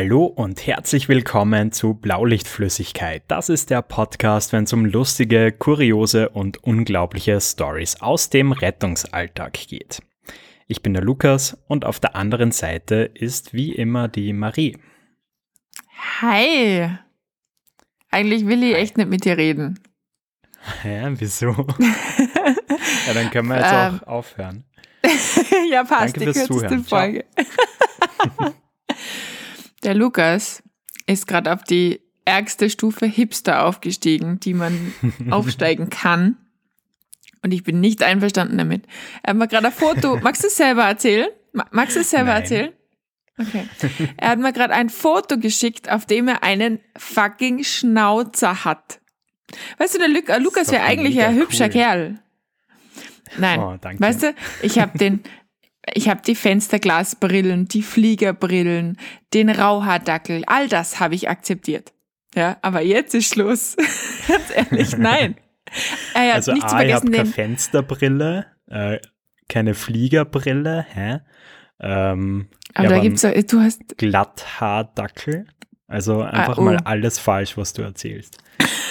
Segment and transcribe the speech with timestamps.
[0.00, 3.24] Hallo und herzlich willkommen zu Blaulichtflüssigkeit.
[3.26, 9.54] Das ist der Podcast, wenn es um lustige, kuriose und unglaubliche Stories aus dem Rettungsalltag
[9.54, 10.00] geht.
[10.68, 14.78] Ich bin der Lukas und auf der anderen Seite ist wie immer die Marie.
[16.20, 16.90] Hi.
[18.12, 19.80] Eigentlich will ich echt nicht mit dir reden.
[20.84, 21.50] Ja, wieso?
[23.06, 24.64] ja, dann können wir jetzt ähm, auch aufhören.
[25.72, 26.84] ja, passt, Danke die kürzeste Zuhören.
[26.84, 27.24] Folge.
[29.84, 30.62] Der Lukas
[31.06, 34.92] ist gerade auf die ärgste Stufe Hipster aufgestiegen, die man
[35.30, 36.36] aufsteigen kann.
[37.42, 38.84] Und ich bin nicht einverstanden damit.
[39.22, 40.16] Er hat mir gerade ein Foto.
[40.16, 41.28] Magst du es selber erzählen?
[41.70, 42.42] Magst du es selber Nein.
[42.42, 42.72] erzählen?
[43.38, 43.68] Okay.
[44.16, 49.00] Er hat mir gerade ein Foto geschickt, auf dem er einen fucking Schnauzer hat.
[49.78, 51.70] Weißt du, der Lu Lukas wäre eigentlich ein hübscher cool.
[51.70, 52.18] Kerl.
[53.38, 53.60] Nein.
[53.60, 55.22] Oh, weißt du, ich habe den,
[55.94, 58.98] ich habe die Fensterglasbrillen, die Fliegerbrillen,
[59.34, 61.92] den Rauhaardackel, all das habe ich akzeptiert.
[62.34, 63.76] Ja, aber jetzt ist Schluss.
[64.28, 65.36] Ganz ehrlich, nein.
[66.14, 68.98] Hat also nicht A, zu vergessen, ich habe keine Fensterbrille, äh,
[69.48, 71.20] keine Fliegerbrille, hä?
[71.80, 75.46] Ähm, aber da gibt's du hast Glatthaardackel.
[75.86, 76.64] Also einfach ah, oh.
[76.64, 78.36] mal alles falsch, was du erzählst.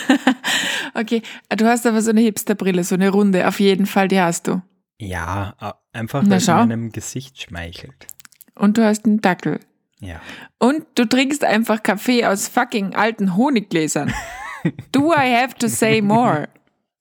[0.96, 1.22] okay,
[1.56, 4.62] du hast aber so eine Hipsterbrille, so eine runde, auf jeden Fall, die hast du.
[5.00, 8.08] Ja, einfach weil es meinem Gesicht schmeichelt.
[8.56, 9.60] Und du hast einen Dackel.
[10.00, 10.22] Ja.
[10.60, 14.14] Und du trinkst einfach Kaffee aus fucking alten Honiggläsern.
[14.92, 16.50] Do I have to say more?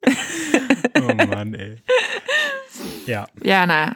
[0.06, 1.76] oh Mann, ey.
[3.06, 3.26] Ja.
[3.42, 3.94] Ja, na.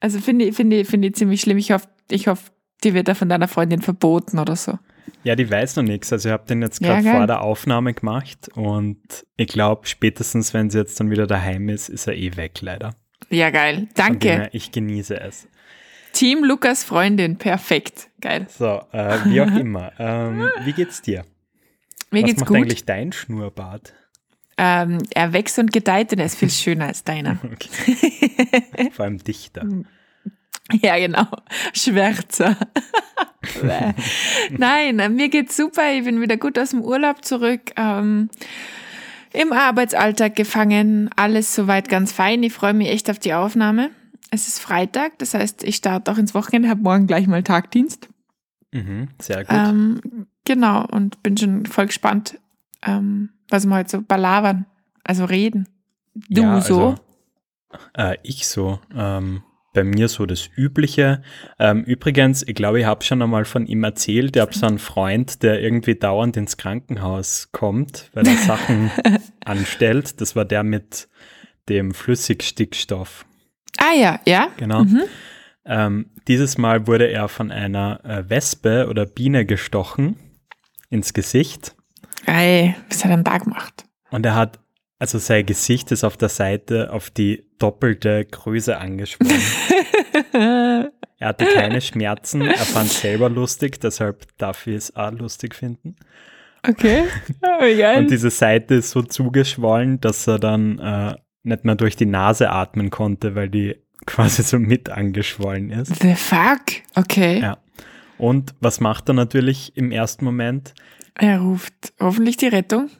[0.00, 1.58] Also finde ich, finde ich, finde ich ziemlich schlimm.
[1.58, 2.50] Ich hoffe, ich hoffe,
[2.84, 4.78] die wird da von deiner Freundin verboten oder so.
[5.22, 6.12] Ja, die weiß noch nichts.
[6.12, 9.02] Also ich habe den jetzt gerade ja, vor der Aufnahme gemacht und
[9.36, 12.94] ich glaube, spätestens wenn sie jetzt dann wieder daheim ist, ist er eh weg, leider.
[13.30, 13.88] Ja, geil.
[13.94, 14.48] Danke.
[14.52, 15.48] Ich genieße es.
[16.12, 18.08] Team Lukas Freundin, perfekt.
[18.20, 18.46] Geil.
[18.50, 19.92] So, äh, wie auch immer.
[19.98, 21.24] Ähm, wie geht's dir?
[22.10, 22.56] Mir Was geht's macht gut.
[22.56, 23.94] eigentlich dein Schnurrbart?
[24.58, 27.38] Ähm, er wächst und gedeiht und er ist viel schöner als deiner.
[27.52, 28.90] Okay.
[28.92, 29.64] Vor allem dichter.
[30.72, 31.26] Ja, genau.
[31.72, 32.56] Schwärzer.
[34.50, 35.92] Nein, äh, mir geht's super.
[35.92, 37.72] Ich bin wieder gut aus dem Urlaub zurück.
[37.76, 38.28] Ähm,
[39.32, 41.10] Im Arbeitsalltag gefangen.
[41.16, 42.42] Alles soweit ganz fein.
[42.42, 43.90] Ich freue mich echt auf die Aufnahme.
[44.30, 48.08] Es ist Freitag, das heißt, ich starte auch ins Wochenende, habe morgen gleich mal Tagdienst.
[48.72, 49.56] Mhm, sehr gut.
[49.56, 52.38] Ähm, genau, und bin schon voll gespannt,
[52.82, 54.66] ähm, was wir heute so balabern,
[55.02, 55.68] also reden.
[56.14, 56.96] Du ja, so?
[57.70, 58.78] Also, äh, ich so.
[58.94, 59.42] Ähm,
[59.72, 61.22] bei mir so das Übliche.
[61.58, 64.78] Ähm, übrigens, ich glaube, ich habe schon einmal von ihm erzählt, ich habe so einen
[64.78, 68.90] Freund, der irgendwie dauernd ins Krankenhaus kommt, weil er Sachen
[69.44, 70.20] anstellt.
[70.20, 71.08] Das war der mit
[71.68, 73.24] dem Flüssigstickstoff.
[73.76, 74.48] Ah ja, ja.
[74.56, 74.84] Genau.
[74.84, 75.02] Mhm.
[75.64, 80.16] Ähm, dieses Mal wurde er von einer äh, Wespe oder Biene gestochen
[80.88, 81.76] ins Gesicht.
[82.26, 83.84] Ey, was hat er denn da gemacht?
[84.10, 84.58] Und er hat,
[85.00, 89.42] also sein Gesicht ist auf der Seite auf die doppelte Größe angeschwollen.
[91.18, 95.54] er hatte keine Schmerzen, er fand es selber lustig, deshalb darf ich es auch lustig
[95.54, 95.96] finden.
[96.68, 97.04] Okay.
[97.42, 102.04] Oh, Und diese Seite ist so zugeschwollen, dass er dann äh, nicht mehr durch die
[102.06, 105.96] Nase atmen konnte, weil die quasi so mit angeschwollen ist.
[106.02, 106.60] The fuck?
[106.94, 107.40] Okay.
[107.40, 107.58] Ja.
[108.18, 110.74] Und was macht er natürlich im ersten Moment?
[111.14, 112.90] Er ruft hoffentlich die Rettung.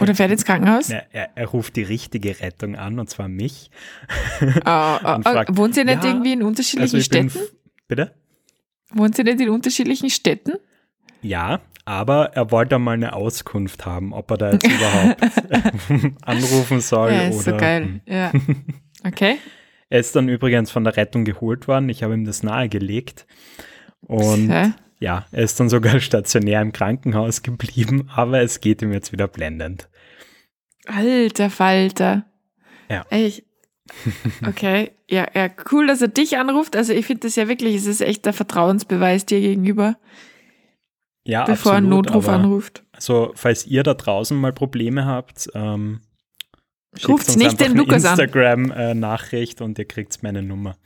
[0.00, 0.88] Oder fährt ins Krankenhaus?
[0.88, 3.70] Ja, er, er, ruft die richtige Rettung an, und zwar mich.
[4.42, 7.38] Oh, oh, fragt, wohnt ihr nicht ja, irgendwie in unterschiedlichen also Städten?
[7.88, 8.14] Bitte?
[8.90, 10.54] Wohnt ihr nicht in unterschiedlichen Städten?
[11.22, 17.12] Ja, aber er wollte mal eine Auskunft haben, ob er da jetzt überhaupt anrufen soll.
[17.12, 17.84] Ja, ist oder, so geil.
[17.84, 18.00] Hm.
[18.06, 18.32] Ja.
[19.04, 19.38] Okay.
[19.88, 21.88] er ist dann übrigens von der Rettung geholt worden.
[21.88, 23.26] Ich habe ihm das nahegelegt.
[24.02, 24.72] Und okay.
[25.02, 29.26] Ja, er ist dann sogar stationär im Krankenhaus geblieben, aber es geht ihm jetzt wieder
[29.26, 29.88] blendend.
[30.86, 32.24] Alter Falter.
[32.88, 33.04] Ja.
[33.10, 33.44] Ey,
[34.46, 36.76] okay, ja, ja, cool, dass er dich anruft.
[36.76, 39.96] Also ich finde das ja wirklich, es ist echt der Vertrauensbeweis dir gegenüber.
[41.24, 42.84] Ja, bevor absolut, ein Notruf anruft.
[42.92, 46.00] Also, falls ihr da draußen mal Probleme habt, ähm,
[47.06, 48.18] ruft nicht den Lukas an.
[48.18, 50.76] Instagram-Nachricht äh, und ihr kriegt meine Nummer.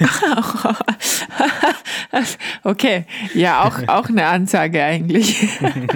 [2.64, 3.04] okay,
[3.34, 5.60] ja, auch, auch eine Ansage eigentlich.
[5.62, 5.88] ähm,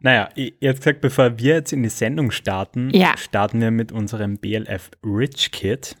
[0.00, 3.16] naja, jetzt gesagt, bevor wir jetzt in die Sendung starten, ja.
[3.16, 5.96] starten wir mit unserem BLF Rich Kit.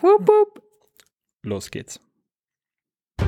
[0.00, 0.62] Wupp, wupp.
[1.42, 2.00] Los geht's.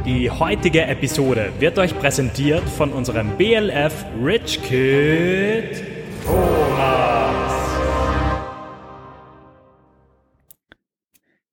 [0.05, 5.83] Die heutige Episode wird euch präsentiert von unserem BLF Rich Kid
[6.25, 6.70] Thomas.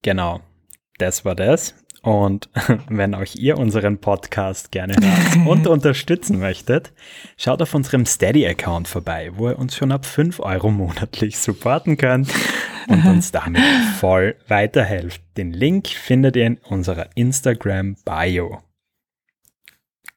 [0.08, 0.40] Genau,
[1.00, 1.76] das war das.
[2.02, 2.50] Und
[2.88, 6.94] wenn auch ihr unseren Podcast gerne hört und unterstützen möchtet,
[7.36, 12.34] schaut auf unserem Steady-Account vorbei, wo ihr uns schon ab 5 Euro monatlich supporten könnt
[12.88, 13.62] und uns damit
[14.00, 15.22] voll weiterhelft.
[15.36, 18.62] Den Link findet ihr in unserer Instagram-Bio.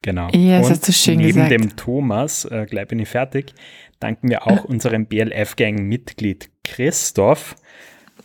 [0.03, 0.29] Genau.
[0.29, 1.51] Ja, das und hast du schön neben gesagt.
[1.51, 3.53] dem Thomas, äh, gleich bin ich fertig,
[3.99, 7.57] danken wir auch unserem BLF-Gang-Mitglied Christoph.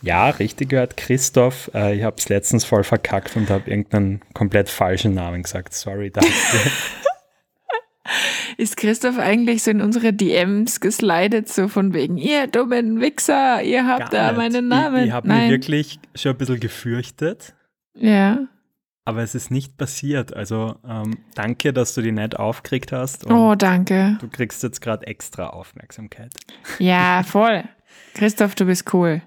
[0.01, 1.71] Ja, richtig gehört, Christoph.
[1.73, 5.73] Äh, ich habe es letztens voll verkackt und habe irgendeinen komplett falschen Namen gesagt.
[5.73, 6.59] Sorry dafür.
[8.57, 13.85] Ist Christoph eigentlich so in unsere DMs geslidet, so von wegen, ihr dummen Wichser, ihr
[13.85, 14.37] habt da Gar nicht.
[14.37, 15.01] meinen Namen.
[15.01, 17.53] Ich, ich habe mich wirklich schon ein bisschen gefürchtet,
[17.93, 18.39] Ja.
[19.03, 20.33] aber es ist nicht passiert.
[20.33, 24.17] Also ähm, danke, dass du die nicht aufgeregt hast und Oh, danke.
[24.21, 26.31] du kriegst jetzt gerade extra Aufmerksamkeit.
[26.79, 27.63] Ja, voll.
[28.13, 29.21] Christoph, du bist cool.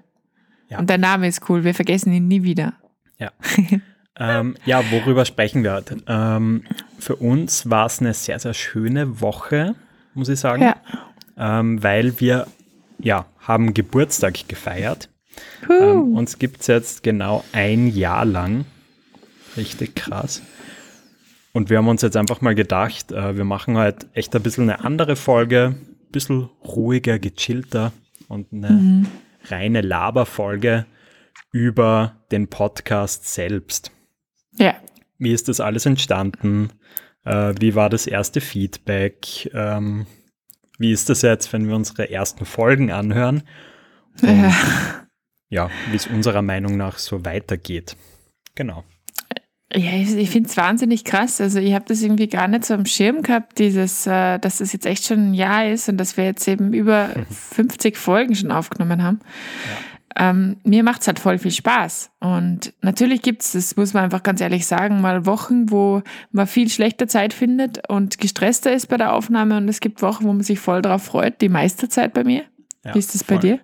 [0.71, 0.79] Ja.
[0.79, 1.65] Und dein Name ist cool.
[1.65, 2.73] Wir vergessen ihn nie wieder.
[3.19, 3.31] Ja.
[4.17, 5.97] ähm, ja, worüber sprechen wir heute?
[6.07, 6.63] Ähm,
[6.97, 9.75] für uns war es eine sehr, sehr schöne Woche,
[10.13, 10.77] muss ich sagen, Ja.
[11.37, 12.47] ähm, weil wir
[12.99, 15.09] ja, haben Geburtstag gefeiert.
[15.69, 18.63] Ähm, uns gibt es jetzt genau ein Jahr lang.
[19.57, 20.41] Richtig krass.
[21.51, 24.69] Und wir haben uns jetzt einfach mal gedacht, äh, wir machen halt echt ein bisschen
[24.69, 27.91] eine andere Folge, ein bisschen ruhiger, gechillter
[28.29, 29.05] und eine
[29.45, 30.85] reine Laberfolge
[31.51, 33.91] über den Podcast selbst.
[34.53, 34.75] ja.
[35.17, 36.73] Wie ist das alles entstanden?
[37.25, 39.51] Äh, wie war das erste Feedback?
[39.53, 40.07] Ähm,
[40.79, 43.43] wie ist das jetzt, wenn wir unsere ersten Folgen anhören?
[44.23, 44.51] ja.
[45.49, 47.97] Ja, wie es unserer Meinung nach so weitergeht.
[48.55, 48.83] Genau.
[49.73, 51.39] Ja, ich, ich finde es wahnsinnig krass.
[51.39, 54.73] Also ich habe das irgendwie gar nicht so am Schirm gehabt, dieses, äh, dass das
[54.73, 57.09] jetzt echt schon ein Jahr ist und dass wir jetzt eben über
[57.51, 59.19] 50 Folgen schon aufgenommen haben.
[60.17, 62.11] Ähm, mir macht es halt voll viel Spaß.
[62.19, 66.01] Und natürlich gibt es, das muss man einfach ganz ehrlich sagen, mal Wochen, wo
[66.31, 69.55] man viel schlechter Zeit findet und gestresster ist bei der Aufnahme.
[69.55, 71.39] Und es gibt Wochen, wo man sich voll drauf freut.
[71.39, 72.43] Die meiste Zeit bei mir.
[72.83, 73.41] Ja, Wie ist das bei voll.
[73.41, 73.59] dir?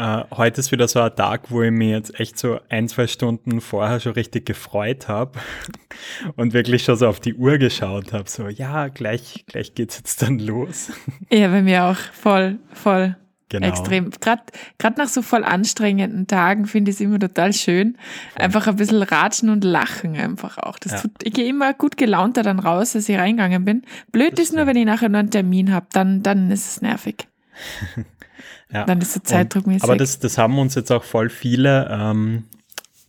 [0.00, 3.06] Äh, heute ist wieder so ein Tag, wo ich mich jetzt echt so ein, zwei
[3.06, 5.38] Stunden vorher schon richtig gefreut habe
[6.36, 8.24] und wirklich schon so auf die Uhr geschaut habe.
[8.26, 10.90] So, ja, gleich, gleich geht's jetzt dann los.
[11.30, 11.98] Ja, bei mir auch.
[12.14, 13.14] Voll, voll.
[13.50, 13.66] Genau.
[13.68, 14.10] Extrem.
[14.20, 14.42] Gerade
[14.96, 17.98] nach so voll anstrengenden Tagen finde ich es immer total schön.
[18.36, 20.78] Einfach ein bisschen ratschen und lachen einfach auch.
[20.78, 21.00] Das Ja.
[21.00, 23.82] tut, ich gehe immer gut gelaunter dann raus, als ich reingegangen bin.
[24.12, 26.80] Blöd Das ist nur, wenn ich nachher noch einen Termin habe, dann, dann ist es
[26.80, 27.26] nervig.
[28.72, 28.84] Ja.
[28.84, 29.82] Dann ist der Zeitdruck Und-.
[29.82, 32.44] Aber das, das haben uns jetzt auch voll viele ähm,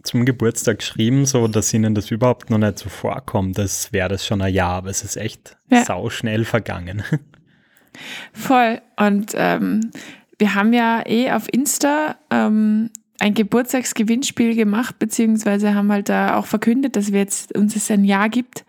[0.04, 3.58] zum Geburtstag geschrieben, so dass ihnen das überhaupt noch nicht so vorkommt.
[3.58, 5.84] Das wäre das schon ein Jahr, aber es ist echt Ja.
[5.86, 7.04] sauschnell vergangen.
[8.34, 8.82] Voll.
[8.98, 9.92] Und ähm,
[10.40, 12.90] wir haben ja eh auf Insta ähm,
[13.20, 18.04] ein Geburtstagsgewinnspiel gemacht, beziehungsweise haben halt da auch verkündet, dass wir jetzt uns es ein
[18.04, 18.66] Jahr gibt.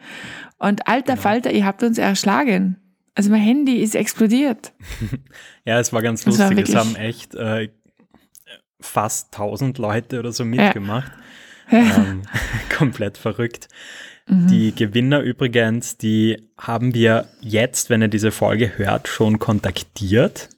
[0.59, 1.23] Und alter Genau.
[1.23, 2.77] Falter, ihr habt uns erschlagen.
[3.15, 4.73] Also mein Handy ist explodiert.
[5.65, 6.69] Ja, es war ganz Das war lustig.
[6.71, 7.69] es haben echt äh,
[8.81, 11.13] fast 1000 Leute oder so mitgemacht.
[11.71, 12.23] Ähm,
[12.77, 13.69] komplett verrückt.
[14.27, 14.49] Mhm.
[14.49, 20.49] Die Gewinner übrigens, die haben wir jetzt, wenn ihr diese Folge hört, schon kontaktiert.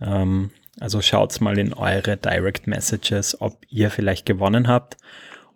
[0.00, 0.50] Ähm,
[0.80, 4.96] also schaut mal in eure Direct Messages, ob ihr vielleicht gewonnen habt.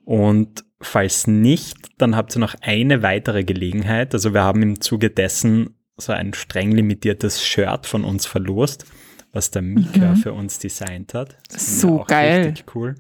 [0.05, 4.13] Und falls nicht, dann habt ihr noch eine weitere Gelegenheit.
[4.15, 8.85] Also wir haben im Zuge dessen so ein streng limitiertes Shirt von uns verlost,
[9.33, 11.37] was der Mika für uns designt hat.
[11.53, 11.81] Das Mhm.
[11.81, 12.47] So geil.
[12.49, 12.95] Richtig cool.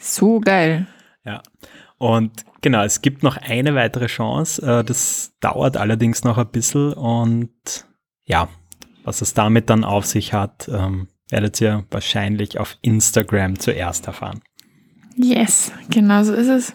[0.00, 0.86] So geil.
[1.24, 1.42] Ja.
[1.98, 4.62] Und genau, es gibt noch eine weitere Chance.
[4.62, 7.50] Äh, Das dauert allerdings noch ein bisschen und
[8.24, 8.48] ja,
[9.04, 14.40] was es damit dann auf sich hat, ähm, werdet ihr wahrscheinlich auf Instagram zuerst erfahren.
[15.16, 16.72] Yes, genau so ist es.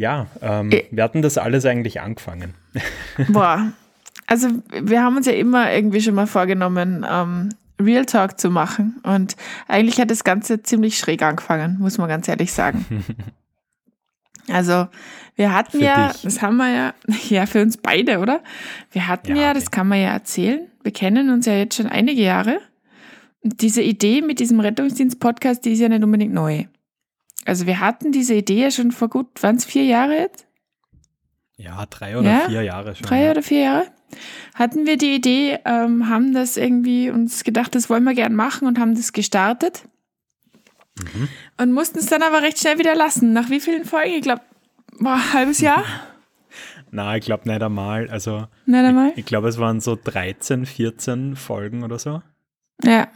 [0.00, 0.84] Ja, ähm, Äh.
[0.90, 2.54] wir hatten das alles eigentlich angefangen.
[3.28, 3.72] Boah.
[4.26, 4.48] Also
[4.82, 8.98] wir haben uns ja immer irgendwie schon mal vorgenommen, ähm, Real Talk zu machen.
[9.02, 9.36] Und
[9.68, 13.04] eigentlich hat das Ganze ziemlich schräg angefangen, muss man ganz ehrlich sagen.
[14.48, 14.88] Also
[15.36, 16.22] wir hatten Für ja, dich.
[16.22, 16.94] das haben wir ja,
[17.28, 18.40] ja für uns beide, oder?
[18.90, 20.66] Wir hatten Ja, ja, das kann man ja erzählen.
[20.82, 22.58] Wir kennen uns ja jetzt schon einige Jahre.
[23.42, 26.64] Und diese Idee mit diesem Rettungsdienst-Podcast, die ist ja nicht unbedingt neu.
[27.46, 30.46] Also wir hatten diese Idee ja schon vor gut, waren es vier Jahre jetzt?
[31.56, 33.06] Ja, drei oder Ja, vier Jahre schon.
[33.06, 33.30] drei ja.
[33.32, 33.86] oder vier Jahre,
[34.54, 38.66] hatten wir die Idee, ähm, haben das irgendwie uns gedacht, das wollen wir gern machen
[38.66, 39.82] und haben das gestartet.
[41.14, 41.28] Mhm.
[41.58, 43.32] Und mussten es dann aber recht schnell wieder lassen.
[43.32, 44.12] Nach wie vielen Folgen?
[44.14, 44.42] Ich glaube,
[44.98, 45.84] war ein halbes Jahr?
[46.90, 48.08] Na, ich glaube nicht einmal.
[48.10, 49.12] Also Nicht einmal?
[49.16, 52.22] ich glaube, es waren so 13, 14 Folgen oder so.
[52.82, 53.08] Ja.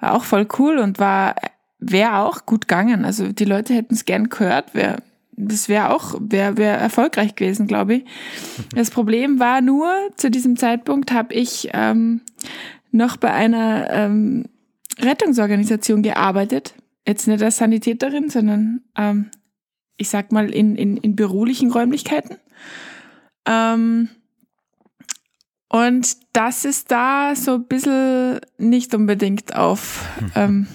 [0.00, 1.34] War auch voll cool und war,
[1.90, 3.04] wäre auch gut gegangen.
[3.04, 5.02] Also die Leute hätten es gern gehört, wäre
[5.36, 8.04] das wäre auch, wäre wär erfolgreich gewesen, glaube ich.
[8.74, 12.20] Das Problem war nur, zu diesem Zeitpunkt habe ich ähm,
[12.92, 14.44] noch bei einer ähm,
[15.00, 16.74] Rettungsorganisation gearbeitet.
[17.06, 19.30] Jetzt nicht als Sanitäterin, sondern ähm,
[19.96, 22.36] ich sag mal in, in, in beruflichen Räumlichkeiten.
[23.46, 24.08] Ähm,
[25.68, 30.68] und das ist da so ein bisschen nicht unbedingt auf ähm,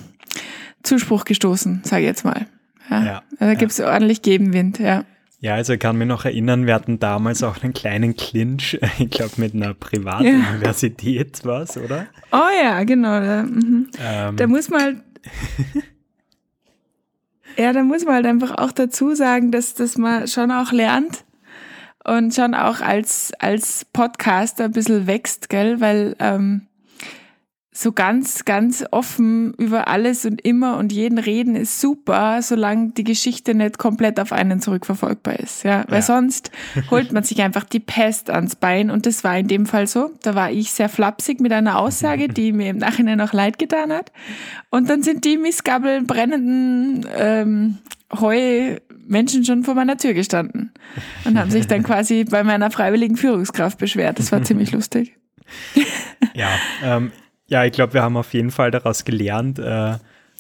[0.83, 2.47] Zuspruch gestoßen, sage ich jetzt mal.
[2.89, 3.03] Ja.
[3.03, 5.05] ja da gibt es ordentlich Gegenwind, ja.
[5.41, 9.09] Ja, also ich kann mich noch erinnern, wir hatten damals auch einen kleinen Clinch, ich
[9.09, 11.45] glaube mit einer Privatuniversität ja.
[11.45, 12.07] was, oder?
[12.31, 13.19] Oh ja, genau.
[13.19, 13.89] Da, mhm.
[13.99, 14.35] ähm.
[14.35, 14.97] da muss man halt,
[17.57, 21.23] ja, da muss man halt einfach auch dazu sagen, dass, dass man schon auch lernt
[22.03, 26.67] und schon auch als, als Podcaster ein bisschen wächst, gell, weil ähm,
[27.71, 33.03] so ganz, ganz offen über alles und immer und jeden reden ist super, solange die
[33.03, 35.63] Geschichte nicht komplett auf einen zurückverfolgbar ist.
[35.63, 36.01] Ja, weil ja.
[36.01, 36.51] sonst
[36.91, 40.11] holt man sich einfach die Pest ans Bein und das war in dem Fall so.
[40.23, 43.93] Da war ich sehr flapsig mit einer Aussage, die mir im Nachhinein auch leid getan
[43.93, 44.11] hat.
[44.71, 47.77] Und dann sind die Missgabeln brennenden ähm,
[48.19, 50.71] Heu Menschen schon vor meiner Tür gestanden
[51.25, 54.19] und haben sich dann quasi bei meiner freiwilligen Führungskraft beschwert.
[54.19, 55.15] Das war ziemlich lustig.
[56.35, 56.49] Ja,
[56.83, 57.11] ähm,
[57.49, 59.59] ja, ich glaube, wir haben auf jeden Fall daraus gelernt.
[59.59, 59.97] Äh,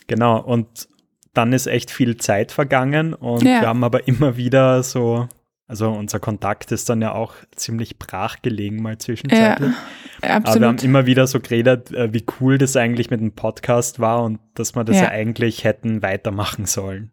[0.07, 0.87] genau, und
[1.33, 3.61] dann ist echt viel Zeit vergangen und ja.
[3.61, 5.27] wir haben aber immer wieder so,
[5.67, 9.71] also unser Kontakt ist dann ja auch ziemlich brach gelegen mal zwischenzeitlich.
[10.23, 10.47] Ja, absolut.
[10.47, 13.99] Aber wir haben immer wieder so geredet, äh, wie cool das eigentlich mit dem Podcast
[13.99, 17.11] war und dass wir das ja, ja eigentlich hätten weitermachen sollen.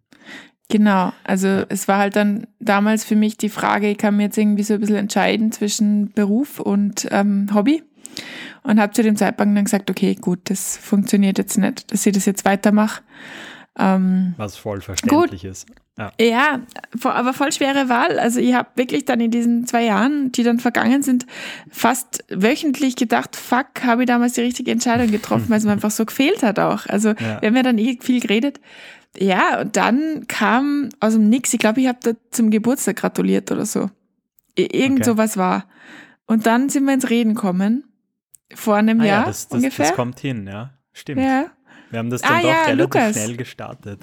[0.69, 4.39] Genau, also es war halt dann damals für mich die Frage, ich kann mir jetzt
[4.39, 7.85] irgendwie so ein bisschen entscheiden zwischen Beruf und ähm, Hobby
[8.63, 12.13] und habe zu dem Zeitpunkt dann gesagt, okay, gut, das funktioniert jetzt nicht, dass ich
[12.13, 13.03] das jetzt weitermache.
[13.79, 15.51] Ähm, Was voll verständlich gut.
[15.51, 15.67] ist.
[15.99, 16.13] Ja.
[16.21, 16.61] ja,
[17.05, 18.19] aber voll schwere Wahl.
[18.19, 21.27] Also ich habe wirklich dann in diesen zwei Jahren, die dann vergangen sind,
[21.71, 25.91] fast wöchentlich gedacht, fuck, habe ich damals die richtige Entscheidung getroffen, weil es mir einfach
[25.91, 26.87] so gefehlt hat auch.
[26.87, 27.41] Also ja.
[27.41, 28.61] wir haben ja dann eh viel geredet.
[29.19, 33.51] Ja, und dann kam aus dem Nix, ich glaube, ich habe da zum Geburtstag gratuliert
[33.51, 33.89] oder so.
[34.55, 35.05] Irgend okay.
[35.05, 35.65] sowas war.
[36.27, 37.85] Und dann sind wir ins Reden kommen
[38.55, 39.87] vor einem ah, Jahr ja, das, das, ungefähr.
[39.87, 40.71] Das kommt hin, ja.
[40.93, 41.23] Stimmt.
[41.23, 41.47] Ja.
[41.91, 43.13] Wir haben das dann ah, doch ja, relativ Lukas.
[43.13, 44.01] schnell gestartet.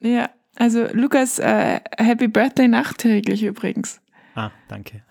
[0.00, 4.00] Ja, also Lukas, äh, Happy Birthday nachträglich übrigens.
[4.36, 5.02] Ah, danke.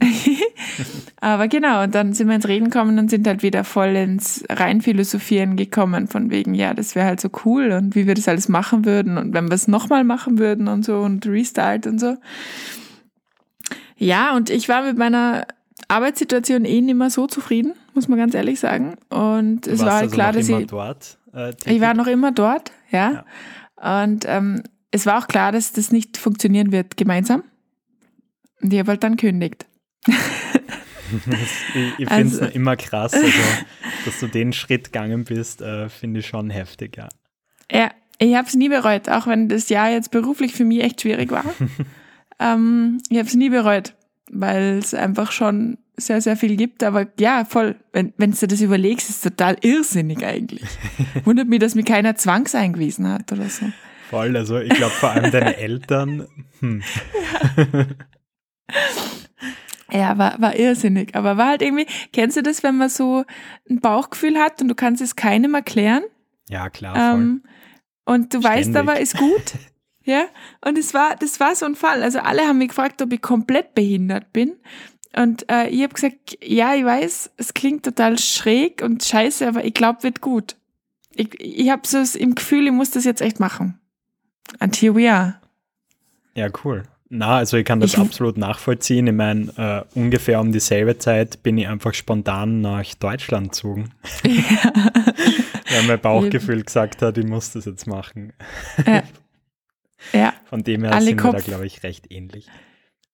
[1.20, 4.44] Aber genau, und dann sind wir ins Reden gekommen und sind halt wieder voll ins
[4.50, 8.48] Reinphilosophieren gekommen, von wegen, ja, das wäre halt so cool und wie wir das alles
[8.48, 12.16] machen würden und wenn wir es nochmal machen würden und so und Restart und so.
[13.96, 15.46] Ja, und ich war mit meiner
[15.86, 18.96] Arbeitssituation eh nicht mehr so zufrieden, muss man ganz ehrlich sagen.
[19.08, 20.66] Und es war halt also klar, dass ich.
[20.66, 23.24] Dort, äh, ich war noch immer dort, ja.
[23.82, 24.02] ja.
[24.02, 27.42] Und ähm, es war auch klar, dass das nicht funktionieren wird gemeinsam.
[28.62, 29.66] Und ich habe halt dann kündigt.
[30.06, 30.14] ich
[31.98, 33.28] ich finde es also, immer krass, also,
[34.04, 37.08] dass du den Schritt gegangen bist, äh, finde ich schon heftig, ja.
[37.70, 41.02] Ja, ich habe es nie bereut, auch wenn das Jahr jetzt beruflich für mich echt
[41.02, 41.44] schwierig war.
[42.38, 43.94] ähm, ich habe es nie bereut
[44.30, 46.82] weil es einfach schon sehr, sehr viel gibt.
[46.82, 50.68] Aber ja, voll, wenn, wenn du das überlegst, ist total irrsinnig eigentlich.
[51.24, 53.66] Wundert mich, dass mich keiner zwangseingewiesen hat oder so.
[54.10, 56.28] Voll, also ich glaube vor allem deine Eltern.
[56.60, 56.82] Hm.
[59.90, 59.98] Ja.
[59.98, 61.14] ja, war, war irrsinnig.
[61.14, 63.24] Aber war halt irgendwie, kennst du das, wenn man so
[63.68, 66.04] ein Bauchgefühl hat und du kannst es keinem erklären?
[66.48, 66.94] Ja, klar.
[66.94, 67.20] Voll.
[67.20, 67.42] Ähm,
[68.04, 68.58] und du Ständig.
[68.58, 69.54] weißt aber, ist gut.
[70.06, 70.26] Ja,
[70.64, 72.02] und es war, das war so ein Fall.
[72.02, 74.52] Also alle haben mich gefragt, ob ich komplett behindert bin.
[75.16, 79.64] Und äh, ich habe gesagt, ja, ich weiß, es klingt total schräg und scheiße, aber
[79.64, 80.56] ich glaube, wird gut.
[81.14, 83.80] Ich, ich habe so im Gefühl, ich muss das jetzt echt machen.
[84.60, 85.40] And here we are.
[86.34, 86.84] Ja, cool.
[87.08, 89.08] Na, also ich kann das ich, absolut nachvollziehen.
[89.08, 93.90] Ich meine, äh, ungefähr um dieselbe Zeit bin ich einfach spontan nach Deutschland gezogen.
[94.24, 94.32] Ja.
[95.70, 98.32] Weil mein Bauchgefühl gesagt hat, ich muss das jetzt machen.
[98.86, 99.02] Ja.
[100.12, 100.34] Ja.
[100.44, 102.46] Von dem her alle sind Kopf, wir da, glaube ich, recht ähnlich.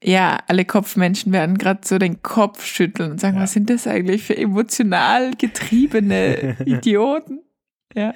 [0.02, 3.42] Ja, alle Kopfmenschen werden gerade so den Kopf schütteln und sagen, ja.
[3.42, 7.40] was sind das eigentlich für emotional getriebene Idioten?
[7.94, 8.14] Ja.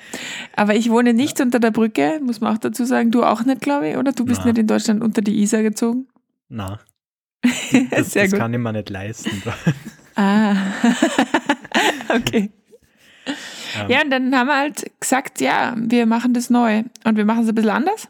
[0.54, 1.44] Aber ich wohne nicht ja.
[1.44, 3.10] unter der Brücke, muss man auch dazu sagen.
[3.10, 4.12] Du auch nicht, glaube ich, oder?
[4.12, 4.46] Du bist Na.
[4.46, 6.08] nicht in Deutschland unter die Isar gezogen?
[6.48, 6.80] Na.
[7.90, 9.42] Das, das kann ich mir nicht leisten.
[10.16, 10.56] ah.
[12.14, 12.50] okay.
[13.74, 13.88] Ja.
[13.88, 16.82] ja, und dann haben wir halt gesagt, ja, wir machen das neu.
[17.04, 18.08] Und wir machen es ein bisschen anders.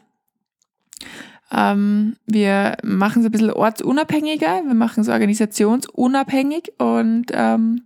[1.51, 7.83] Ähm, wir machen es ein bisschen ortsunabhängiger, wir machen es organisationsunabhängig und ähm,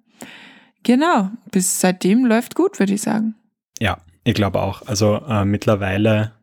[0.84, 3.36] genau, bis seitdem läuft gut, würde ich sagen.
[3.80, 4.88] Ja, ich glaube auch.
[4.88, 6.34] Also äh, mittlerweile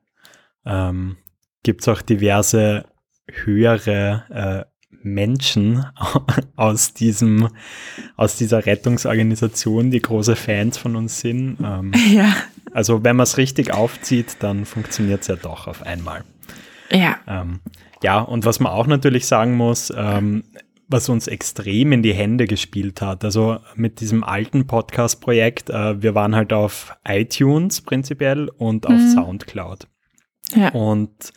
[0.65, 1.17] ähm,
[1.63, 2.85] gibt es auch diverse
[3.27, 5.85] höhere äh, Menschen
[6.57, 7.49] aus diesem,
[8.17, 11.59] aus dieser Rettungsorganisation, die große Fans von uns sind.
[11.63, 12.33] Ähm, Ja.
[12.73, 16.25] also wenn man es richtig aufzieht, dann funktioniert es ja doch auf einmal.
[16.91, 17.19] Ja.
[17.27, 17.61] Ähm,
[18.03, 20.45] ja, und was man auch natürlich sagen muss, ähm,
[20.91, 26.15] was uns extrem in die Hände gespielt hat, also mit diesem alten Podcast-Projekt, äh, wir
[26.15, 29.11] waren halt auf iTunes prinzipiell und auf Mhm.
[29.13, 29.87] Soundcloud.
[30.55, 30.71] Ja.
[30.71, 31.33] Und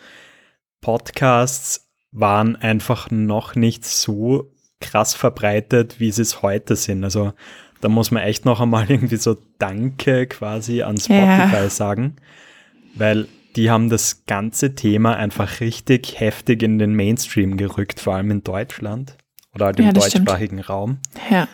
[0.80, 7.04] Podcasts waren einfach noch nicht so krass verbreitet, wie sie es heute sind.
[7.04, 7.34] Also
[7.82, 11.70] da muss man echt noch einmal irgendwie so Danke quasi an Spotify Ja.
[11.70, 12.16] sagen,
[12.96, 18.32] weil die haben das ganze Thema einfach richtig heftig in den Mainstream gerückt, vor allem
[18.32, 19.18] in Deutschland
[19.54, 20.28] oder halt im Ja, das stimmt.
[20.28, 21.00] deutschsprachigen Raum.
[21.30, 21.48] Ja.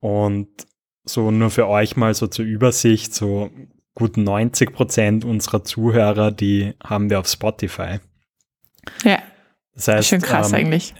[0.00, 0.48] Und
[1.04, 3.50] so nur für euch mal so zur Übersicht, so
[3.94, 7.98] gut 90 Prozent unserer Zuhörer, die haben wir auf Spotify.
[9.04, 9.18] Ja.
[9.74, 10.94] Das heißt, Schön krass ähm, eigentlich.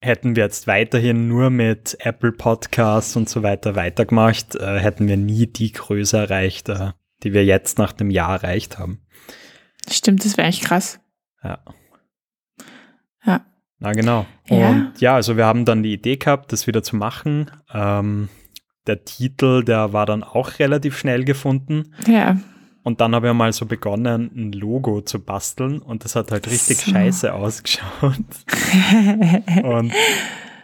[0.00, 5.16] hätten wir jetzt weiterhin nur mit Apple Podcasts und so weiter weitergemacht, äh, hätten wir
[5.16, 9.00] nie die Größe erreicht, äh, die wir jetzt nach dem Jahr erreicht haben.
[9.90, 11.00] Stimmt, das wäre echt krass.
[11.42, 11.58] Ja.
[13.24, 13.44] Ja.
[13.78, 14.26] Na genau.
[14.48, 14.68] Ja.
[14.70, 17.50] Und ja, also wir haben dann die Idee gehabt, das wieder zu machen.
[17.72, 18.28] Ähm,
[18.86, 21.94] der Titel, der war dann auch relativ schnell gefunden.
[22.06, 22.36] Ja.
[22.82, 26.46] Und dann habe ich mal so begonnen, ein Logo zu basteln und das hat halt
[26.48, 26.92] richtig So.
[26.92, 27.82] scheiße ausgeschaut.
[29.64, 29.92] Und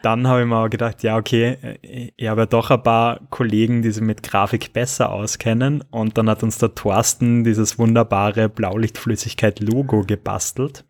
[0.03, 1.79] dann habe ich mir auch gedacht, ja, okay,
[2.17, 5.85] ich habe ja doch ein paar Kollegen, die sich mit Grafik besser auskennen.
[5.91, 10.85] Und dann hat uns der Thorsten dieses wunderbare Blaulichtflüssigkeit-Logo gebastelt.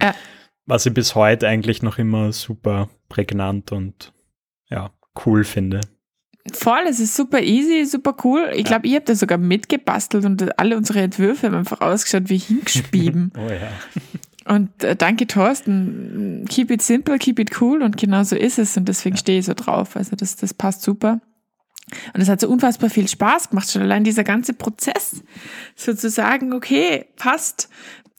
[0.00, 0.14] Ja.
[0.66, 4.12] Was ich bis heute eigentlich noch immer super prägnant und
[4.68, 4.90] ja,
[5.24, 5.80] cool finde.
[6.52, 8.50] Voll, es ist super easy, super cool.
[8.54, 12.38] Ich glaube, ihr habt das sogar mitgebastelt und alle unsere Entwürfe haben einfach ausgeschaut wie
[12.38, 13.32] hingeschrieben.
[13.36, 13.70] Oh ja.
[14.46, 16.44] Und äh, danke, Thorsten.
[16.48, 19.46] Keep it simple, keep it cool und genau so ist es und deswegen stehe ich
[19.46, 19.96] so drauf.
[19.96, 21.20] Also das, das passt super.
[22.14, 25.22] Und es hat so unfassbar viel Spaß gemacht, schon allein dieser ganze Prozess.
[25.76, 27.68] Sozusagen, okay, passt.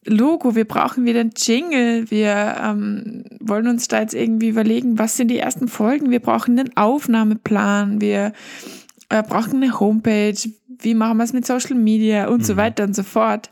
[0.07, 5.17] Logo, wir brauchen wieder einen Jingle, wir ähm, wollen uns da jetzt irgendwie überlegen, was
[5.17, 8.33] sind die ersten Folgen, wir brauchen einen Aufnahmeplan, wir
[9.09, 12.57] äh, brauchen eine Homepage, wie machen wir es mit Social Media und so Mhm.
[12.57, 13.49] weiter und so fort.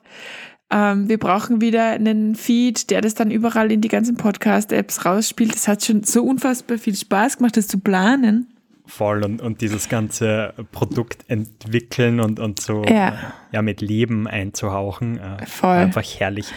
[0.75, 5.53] Ähm, wir brauchen wieder einen Feed, der das dann überall in die ganzen Podcast-Apps rausspielt.
[5.53, 8.47] Das hat schon so unfassbar viel Spaß gemacht, das zu planen.
[8.87, 13.33] Voll und, und dieses ganze Produkt entwickeln und, und so Ja.
[13.51, 15.19] ja, mit Leben einzuhauchen.
[15.19, 15.69] Äh, Voll.
[15.77, 16.51] Einfach herrlich.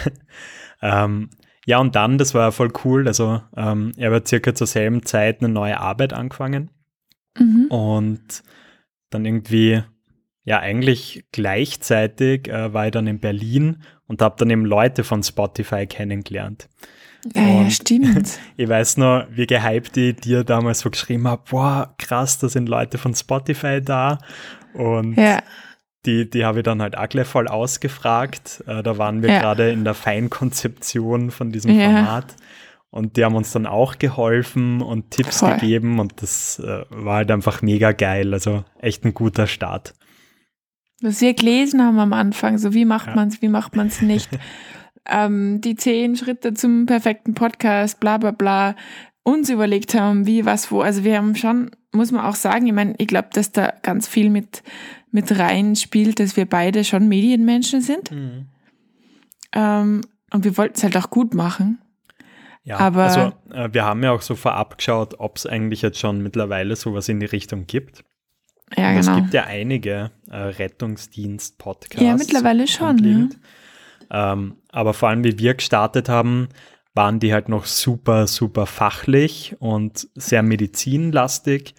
[0.82, 1.30] ähm,
[1.66, 3.06] ja, und dann, das war ja voll cool.
[3.06, 6.70] Also, ähm, ich habe circa zur selben Zeit eine neue Arbeit angefangen
[7.38, 7.66] Mhm.
[7.68, 8.42] und
[9.10, 9.82] dann irgendwie,
[10.46, 15.22] ja, eigentlich gleichzeitig äh, war ich dann in Berlin und habe dann eben Leute von
[15.22, 16.68] Spotify kennengelernt.
[17.34, 18.38] Ja, ja, stimmt.
[18.56, 22.68] Ich weiß noch, wie gehypt ich dir damals so geschrieben habe, boah, krass, da sind
[22.68, 24.18] Leute von Spotify da.
[24.72, 25.42] Und ja,
[26.06, 28.62] die, die habe ich dann halt auch gleich voll ausgefragt.
[28.68, 29.40] Äh, da waren wir Ja.
[29.40, 31.74] gerade in der Feinkonzeption von diesem.
[31.78, 32.36] Format.
[32.90, 35.54] Und die haben uns dann auch geholfen und Tipps Voll.
[35.54, 38.32] gegeben und das äh, war halt einfach mega geil.
[38.32, 39.92] Also echt ein guter Start.
[41.02, 43.14] Was wir gelesen haben am Anfang, so wie macht Ja.
[43.14, 44.30] man es, wie macht man es nicht.
[45.08, 48.74] ähm, die zehn Schritte zum perfekten Podcast, bla bla bla,
[49.22, 50.80] uns überlegt haben, wie, was, wo.
[50.80, 54.06] Also wir haben schon, muss man auch sagen, ich meine, ich glaube, dass da ganz
[54.08, 54.62] viel mit,
[55.10, 58.10] mit rein spielt, dass wir beide schon Medienmenschen sind.
[59.52, 60.00] Ähm,
[60.32, 61.78] und wir wollten es halt auch gut machen.
[62.64, 65.98] Ja, Aber- also äh, wir haben ja auch so vorab geschaut, ob es eigentlich jetzt
[65.98, 68.02] schon mittlerweile sowas in die Richtung gibt.
[68.76, 69.20] Ja, Und Es genau.
[69.20, 72.02] gibt ja einige äh, Rettungsdienst-Podcasts.
[72.04, 73.38] Ja, mittlerweile schon, grundlegend.
[74.10, 76.48] Ähm, aber vor allem, wie wir gestartet haben,
[76.94, 81.74] waren die halt noch super, super fachlich und sehr medizinlastig,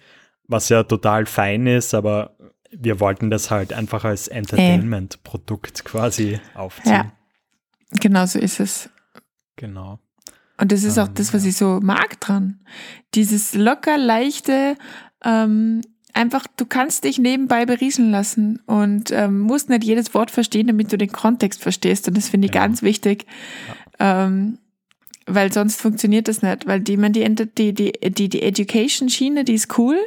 [0.46, 2.36] was ja total fein ist, aber
[2.70, 6.92] wir wollten das halt einfach als Entertainment-Produkt quasi aufziehen.
[6.92, 7.12] Ja.
[8.00, 8.90] Genau so ist es.
[9.56, 9.98] Genau.
[10.60, 11.48] Und das ist auch Ähm, das, was ja.
[11.50, 12.60] ich so mag dran.
[13.14, 14.76] Dieses locker, leichte,
[15.24, 15.80] ähm,
[16.14, 20.92] einfach, du kannst dich nebenbei berieseln lassen und ähm, musst nicht jedes Wort verstehen, damit
[20.92, 22.08] du den Kontext verstehst.
[22.08, 22.64] Und das finde ich Genau.
[22.64, 23.26] ganz wichtig.
[23.98, 24.58] Ähm,
[25.30, 26.66] weil sonst funktioniert das nicht.
[26.66, 29.98] Weil die, man die, die, die, die, die Education-Schiene, die ist cool,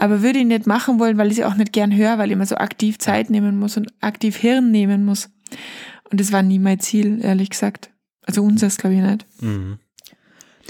[0.00, 2.32] aber würde ich nicht machen wollen, weil ich sie auch nicht gern höre, weil ich
[2.32, 5.30] immer so aktiv Zeit nehmen muss und aktiv Hirn nehmen muss.
[6.10, 7.90] Und das war nie mein Ziel, ehrlich gesagt.
[8.22, 9.26] Also unseres, glaube ich, nicht.
[9.40, 9.78] Mhm.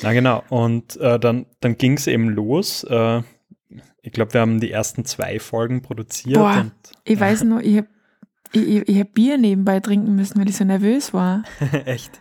[0.03, 2.85] Na genau, und äh, dann, dann ging es eben los.
[2.85, 3.23] Äh,
[4.07, 6.37] ich glaube, wir haben die ersten zwei Folgen produziert.
[6.37, 6.66] Boah,
[7.05, 7.88] Ich weiß nur, ich habe
[8.53, 11.42] ich, ich, hab Bier nebenbei trinken müssen, weil ich so nervös war.
[11.85, 12.21] Echt?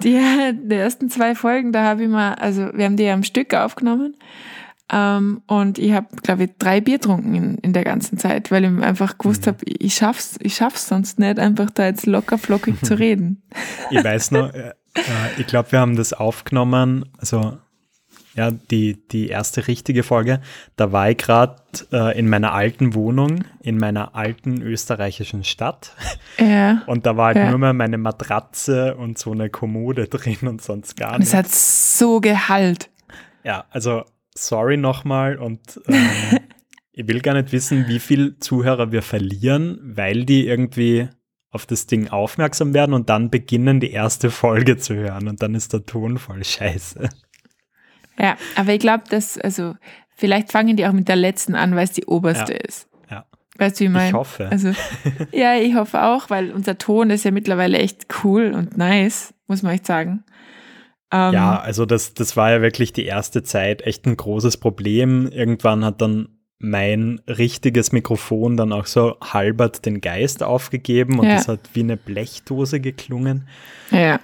[0.00, 0.20] die,
[0.62, 4.14] die ersten zwei Folgen, da habe ich mal, also wir haben die am Stück aufgenommen.
[4.92, 8.64] Ähm, und ich habe, glaube ich, drei Bier getrunken in, in der ganzen Zeit, weil
[8.64, 9.52] ich einfach gewusst mhm.
[9.52, 13.42] habe, ich schaff's, ich schaff's sonst nicht, einfach da jetzt locker flockig zu reden.
[13.90, 15.02] Ich weiß noch, äh, äh,
[15.38, 17.56] ich glaube, wir haben das aufgenommen, also
[18.34, 20.40] ja, die, die erste richtige Folge,
[20.76, 21.56] da war ich gerade
[21.92, 25.94] äh, in meiner alten Wohnung, in meiner alten österreichischen Stadt.
[26.38, 26.82] Ja.
[26.86, 27.50] Und da war halt ja.
[27.50, 31.28] nur mehr meine Matratze und so eine Kommode drin und sonst gar nichts.
[31.28, 32.90] Es hat so gehalt.
[33.44, 36.38] Ja, also sorry nochmal und ähm,
[36.92, 41.08] ich will gar nicht wissen, wie viele Zuhörer wir verlieren, weil die irgendwie
[41.50, 45.54] auf das Ding aufmerksam werden und dann beginnen, die erste Folge zu hören und dann
[45.54, 47.08] ist der Ton voll scheiße.
[48.18, 49.74] Ja, aber ich glaube, dass, also,
[50.16, 52.58] vielleicht fangen die auch mit der letzten an, weil es die oberste ja.
[52.60, 52.88] ist.
[53.10, 53.24] Ja.
[53.56, 54.08] Weißt du, wie ich meine?
[54.08, 54.48] Ich hoffe.
[54.50, 54.72] Also,
[55.32, 59.62] ja, ich hoffe auch, weil unser Ton ist ja mittlerweile echt cool und nice, muss
[59.62, 60.24] man echt sagen.
[61.12, 65.28] Ähm, ja, also das, das war ja wirklich die erste Zeit echt ein großes Problem.
[65.28, 71.34] Irgendwann hat dann mein richtiges Mikrofon dann auch so halbert den Geist aufgegeben und ja.
[71.34, 73.48] das hat wie eine Blechdose geklungen.
[73.90, 74.20] Ja.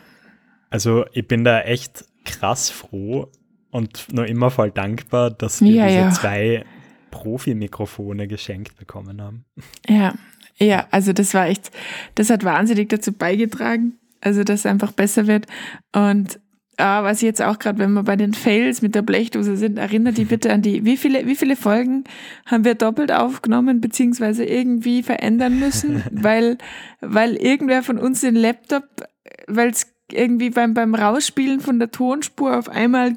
[0.71, 3.31] Also ich bin da echt krass froh
[3.79, 6.11] und noch immer voll dankbar, dass wir ja, diese ja.
[6.11, 6.65] zwei
[7.11, 9.45] Profi-Mikrofone geschenkt bekommen haben.
[9.89, 10.15] Ja,
[10.59, 11.71] ja, also das war echt,
[12.17, 15.47] das hat wahnsinnig dazu beigetragen, also dass es einfach besser wird
[15.93, 16.41] und
[16.81, 19.79] Ah, was ich jetzt auch gerade, wenn wir bei den Fails mit der Blechdose sind,
[19.79, 22.05] erinnert die bitte an die, wie viele, wie viele Folgen
[22.47, 26.57] haben wir doppelt aufgenommen, beziehungsweise irgendwie verändern müssen, weil,
[27.01, 28.85] weil irgendwer von uns den Laptop,
[29.49, 33.15] weil es irgendwie beim, beim Rausspielen von der Tonspur auf einmal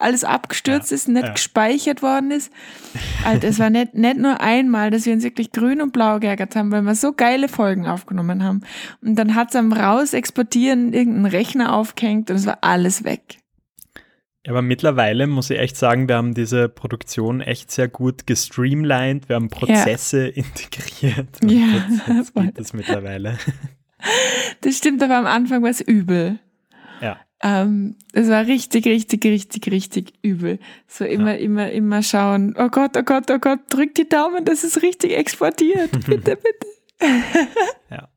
[0.00, 1.32] alles abgestürzt ja, ist, nicht ja.
[1.32, 2.52] gespeichert worden ist.
[3.24, 6.56] Also es war nicht, nicht nur einmal, dass wir uns wirklich grün und blau geärgert
[6.56, 8.62] haben, weil wir so geile Folgen aufgenommen haben.
[9.02, 13.38] Und dann hat es am Raus exportieren irgendeinen Rechner aufgehängt und es war alles weg.
[14.48, 19.36] Aber mittlerweile muss ich echt sagen, wir haben diese Produktion echt sehr gut gestreamlined, wir
[19.36, 20.32] haben Prozesse ja.
[20.34, 21.28] integriert.
[21.44, 23.38] Ja, das geht es mittlerweile.
[24.62, 26.38] Das stimmt, aber am Anfang war es übel.
[27.42, 30.58] Ähm, es war richtig, richtig, richtig, richtig übel.
[30.86, 31.38] So immer, ja.
[31.38, 35.16] immer, immer schauen, oh Gott, oh Gott, oh Gott, drück die Daumen, dass es richtig
[35.16, 35.90] exportiert.
[36.06, 36.66] bitte, bitte.
[37.90, 38.08] ja.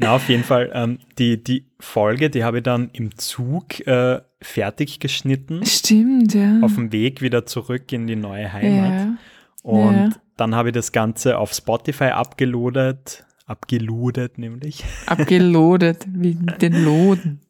[0.00, 4.20] Na, auf jeden Fall, ähm, die, die Folge, die habe ich dann im Zug äh,
[4.40, 5.66] fertig geschnitten.
[5.66, 6.60] Stimmt, ja.
[6.62, 8.92] Auf dem Weg wieder zurück in die neue Heimat.
[8.92, 9.18] Ja.
[9.64, 10.10] Und ja.
[10.36, 14.84] dann habe ich das Ganze auf Spotify abgeloadet, abgeloadet nämlich.
[15.06, 17.40] Abgeloadet, wie den Loden.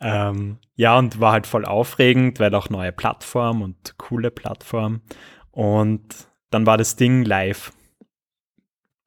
[0.00, 5.00] Ähm, ja, und war halt voll aufregend, weil auch neue Plattform und coole Plattform.
[5.50, 6.02] Und
[6.50, 7.72] dann war das Ding live.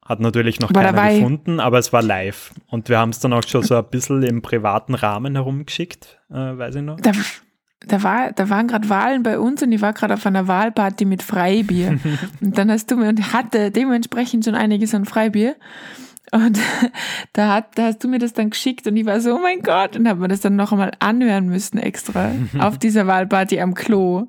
[0.04, 1.18] Hat natürlich noch war keiner dabei.
[1.18, 2.54] gefunden, aber es war live.
[2.68, 6.34] Und wir haben es dann auch schon so ein bisschen im privaten Rahmen herumgeschickt, äh,
[6.34, 6.98] weiß ich noch.
[6.98, 7.12] Da,
[7.86, 11.04] da, war, da waren gerade Wahlen bei uns und ich war gerade auf einer Wahlparty
[11.04, 11.98] mit Freibier.
[12.40, 15.56] und dann hast du mir und hatte dementsprechend schon einiges an Freibier.
[16.32, 16.58] Und
[17.32, 19.62] da, hat, da hast du mir das dann geschickt und ich war so, oh mein
[19.62, 23.74] Gott, und habe mir das dann noch einmal anhören müssen extra auf dieser Wahlparty am
[23.74, 24.28] Klo.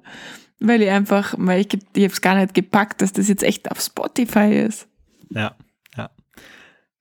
[0.62, 3.72] Weil ich einfach, weil ich, ich habe es gar nicht gepackt, dass das jetzt echt
[3.72, 4.90] auf Spotify ist.
[5.30, 5.56] Ja,
[5.96, 6.10] ja.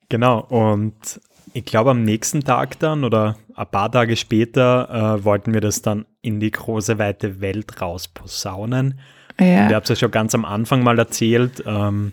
[0.09, 0.41] Genau.
[0.41, 1.21] Und
[1.55, 5.83] ich glaube, am nächsten Tag dann oder ein paar Tage später äh, wollten wir das
[5.83, 9.01] dann in die große, weite Welt rausposaunen.
[9.41, 9.63] Ja.
[9.63, 11.65] Und ich habe es ja schon ganz am Anfang mal erzählt.
[11.67, 12.13] Ähm,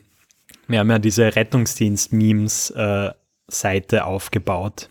[0.67, 4.89] wir haben ja diese Rettungsdienst-Memes-Seite äh, aufgebaut.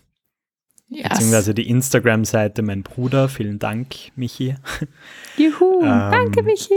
[0.87, 1.09] Yes.
[1.09, 3.27] Beziehungsweise die Instagram-Seite mein Bruder.
[3.27, 4.55] Vielen Dank, Michi.
[5.37, 6.73] Juhu, ähm, danke, Michi.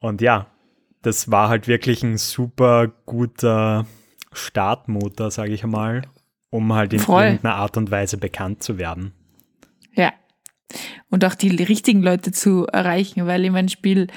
[0.00, 0.46] Und ja,
[1.02, 3.86] das war halt wirklich ein super guter
[4.32, 6.02] Startmotor, sage ich mal,
[6.50, 7.24] um halt in Voll.
[7.24, 9.12] irgendeiner Art und Weise bekannt zu werden.
[9.94, 10.12] Ja.
[11.08, 14.08] Und auch die richtigen Leute zu erreichen, weil ich mein Spiel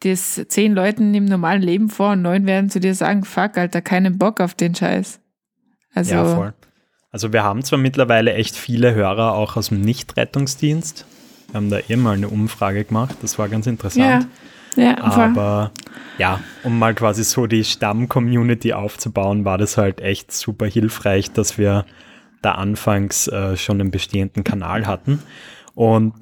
[0.00, 3.80] das zehn Leuten im normalen Leben vor und neun werden zu dir sagen, fuck, Alter,
[3.80, 5.20] keinen Bock auf den Scheiß.
[5.94, 6.54] Also, ja, voll.
[7.10, 11.06] Also wir haben zwar mittlerweile echt viele Hörer auch aus dem Nicht-Rettungsdienst.
[11.48, 14.28] Wir haben da eh mal eine Umfrage gemacht, das war ganz interessant.
[14.76, 15.70] Ja, ja Aber
[16.18, 21.56] ja, um mal quasi so die Stamm-Community aufzubauen, war das halt echt super hilfreich, dass
[21.56, 21.86] wir
[22.42, 25.22] da anfangs äh, schon einen bestehenden Kanal hatten.
[25.74, 26.14] Und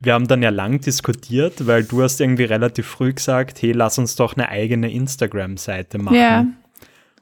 [0.00, 3.98] wir haben dann ja lang diskutiert, weil du hast irgendwie relativ früh gesagt, hey, lass
[3.98, 6.16] uns doch eine eigene Instagram-Seite machen.
[6.16, 6.46] Ja.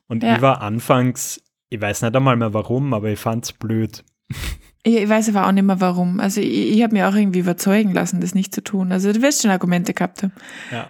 [0.07, 0.37] Und Ja.
[0.37, 4.05] ich war anfangs, ich weiß nicht einmal mehr warum, aber ich fand's blöd.
[4.85, 6.21] Ich, ich weiß aber auch nicht mehr warum.
[6.21, 8.93] Also ich, ich habe mir auch irgendwie überzeugen lassen, das nicht zu tun.
[8.93, 10.33] Also du wirst schon Argumente gehabt haben.
[10.71, 10.89] Ja.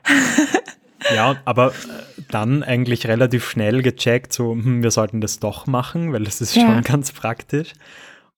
[1.15, 6.13] ja, aber äh, dann eigentlich relativ schnell gecheckt, so, hm, wir sollten das doch machen,
[6.13, 6.63] weil das ist Ja.
[6.67, 7.73] schon ganz praktisch.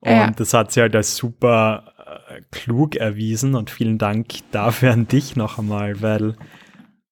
[0.00, 0.30] Und Ja.
[0.30, 1.89] das hat sich halt als super
[2.28, 6.36] äh, klug erwiesen und vielen Dank dafür an dich noch einmal, weil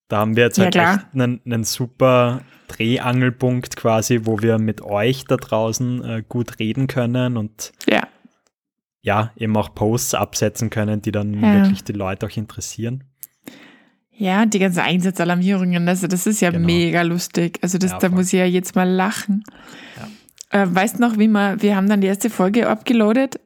[0.09, 0.95] da haben wir jetzt Ja, halt klar.
[0.97, 6.87] echt einen, einen super Drehangelpunkt quasi, wo wir mit euch da draußen äh, gut reden
[6.87, 8.07] können und Ja.
[9.03, 11.53] ja, eben auch Posts absetzen können, die dann Ja.
[11.55, 13.05] wirklich die Leute auch interessieren.
[14.21, 16.67] Ja, die ganzen Einsatzalarmierungen, also das ist ja Genau.
[16.67, 17.59] mega lustig.
[17.63, 18.17] Also das, Ja, da voll.
[18.19, 19.45] muss ich ja jetzt mal lachen.
[20.51, 23.39] Äh, weißt noch, wie wir, wir haben dann die erste Folge abgeloadet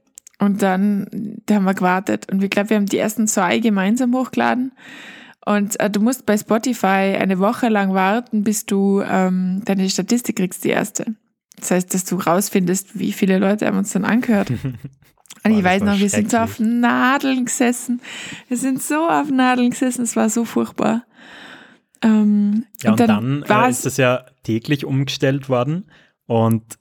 [0.42, 1.06] und dann
[1.46, 4.72] da haben wir gewartet und ich glaube, wir haben die ersten zwei gemeinsam hochgeladen.
[5.44, 10.36] Und äh, du musst bei Spotify eine Woche lang warten, bis du ähm, deine Statistik
[10.36, 11.14] kriegst, die erste.
[11.56, 14.50] Das heißt, dass du rausfindest, wie viele Leute haben uns dann angehört.
[15.44, 16.58] Und ich weiß noch, wir sind so auf.
[16.58, 18.00] Nadeln gesessen.
[18.48, 21.04] Wir sind so auf Nadeln gesessen, es war so furchtbar.
[22.02, 25.90] Ähm, Ja, und, dann, war äh, ist das ja täglich umgestellt worden
[26.26, 26.78] und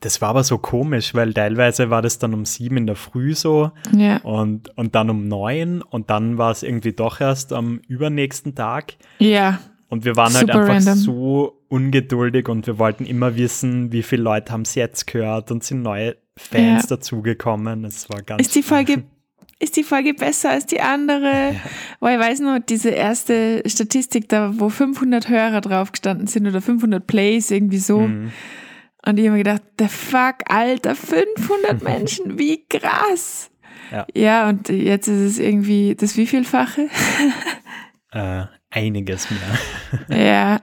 [0.00, 3.34] das war aber so komisch, weil teilweise war das dann um sieben in der Früh
[3.34, 7.80] so ja, und, und dann um neun und dann war es irgendwie doch erst am
[7.88, 10.94] übernächsten Tag ja, und wir waren halt Super einfach random.
[10.94, 15.64] so ungeduldig und wir wollten immer wissen, wie viele Leute haben es jetzt gehört und
[15.64, 16.96] sind neue Fans Ja.
[16.96, 17.84] dazugekommen.
[17.84, 19.02] Es war ganz ist die Folge
[19.58, 21.54] ist die Folge besser als die andere?
[22.00, 26.60] Weil ich weiß noch, diese erste Statistik da, wo 500 Hörer drauf gestanden sind oder
[26.60, 28.00] 500 Plays, irgendwie so.
[28.00, 28.32] Mhm.
[29.04, 33.50] Und ich habe mir gedacht, der fuck, Alter, 500 Menschen, wie krass.
[33.90, 34.06] Ja.
[34.14, 36.88] ja, und jetzt ist es irgendwie das wievielfache?
[38.12, 39.58] äh, einiges mehr.
[40.24, 40.62] Ja.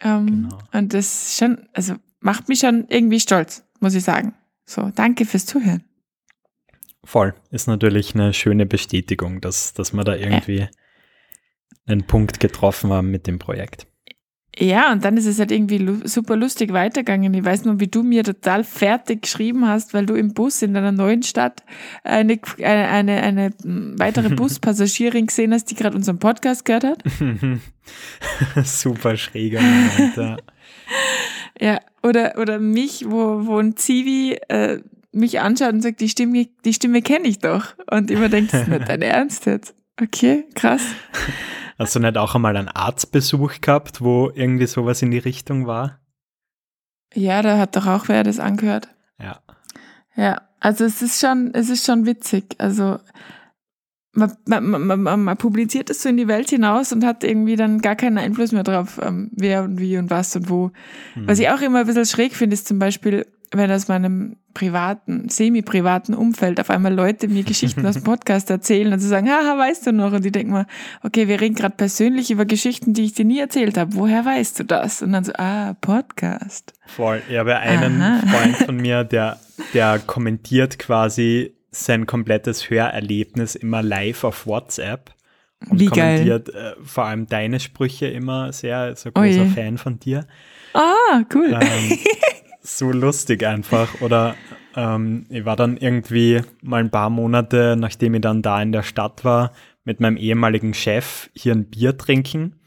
[0.00, 0.58] Ähm, Genau.
[0.72, 4.34] Und das schon, also macht mich schon irgendwie stolz, muss ich sagen.
[4.64, 5.84] So, danke fürs Zuhören.
[7.04, 7.34] Voll.
[7.50, 10.68] Ist natürlich eine schöne Bestätigung, dass, dass wir da irgendwie
[11.86, 13.86] einen Punkt getroffen haben mit dem Projekt.
[14.60, 17.32] Ja, und dann ist es halt irgendwie lu super lustig weitergegangen.
[17.32, 20.74] Ich weiß noch, wie du mir total fertig geschrieben hast, weil du im Bus in
[20.74, 21.62] deiner neuen Stadt
[22.02, 27.04] eine, eine, eine, weitere Buspassagirin gesehen hast, die gerade unseren Podcast gehört hat.
[28.64, 30.16] Super schräger Moment.
[30.16, 30.36] Ja.
[31.60, 34.78] Ja, oder, oder mich, wo, wo ein Zivi äh,
[35.10, 37.74] mich anschaut und sagt, die Stimme, die Stimme kenne ich doch.
[37.90, 39.74] Und immer denkt, das ist nicht dein Ernst jetzt.
[40.00, 40.82] Okay, krass.
[41.78, 46.00] Hast du nicht auch einmal einen Arztbesuch gehabt, wo irgendwie sowas in die Richtung war?
[47.14, 48.88] Ja, da hat doch auch wer das angehört.
[49.20, 49.40] Ja.
[50.16, 52.56] Ja, also es ist schon, es ist schon witzig.
[52.58, 52.98] Also
[54.12, 57.80] man, man, man, man, publiziert es so in die Welt hinaus und hat irgendwie dann
[57.80, 60.72] gar keinen Einfluss mehr drauf, ähm, wer und wie und was und wo.
[61.14, 61.28] Hm.
[61.28, 65.28] Was ich auch immer ein bisschen schräg finde, ist zum Beispiel, wenn aus meinem privaten,
[65.28, 69.56] semi-privaten Umfeld auf einmal Leute mir Geschichten aus dem Podcast erzählen und sie sagen, haha,
[69.56, 70.12] weißt du noch?
[70.12, 70.66] Und ich denke mal,
[71.02, 73.94] okay, wir reden gerade persönlich über Geschichten, die ich dir nie erzählt habe.
[73.94, 75.00] Woher weißt du das?
[75.02, 76.72] Und dann so, ah, Podcast.
[76.86, 77.22] Voll.
[77.30, 78.26] Ich habe einen Aha.
[78.26, 79.38] Freund von mir, der,
[79.74, 85.14] der kommentiert quasi sein komplettes Hörerlebnis immer live auf WhatsApp.
[85.70, 86.18] Und Wie geil.
[86.18, 89.48] kommentiert äh, vor allem deine Sprüche immer sehr, ein Oh großer je.
[89.50, 90.26] Fan von dir.
[90.72, 91.56] Ah, cool.
[91.60, 91.98] ähm,
[92.76, 94.00] so lustig einfach.
[94.00, 94.34] Oder
[94.76, 98.82] ähm, ich war dann irgendwie mal ein paar Monate, nachdem ich dann da in der
[98.82, 99.52] Stadt war,
[99.84, 102.58] mit meinem ehemaligen Chef hier ein Bier trinken.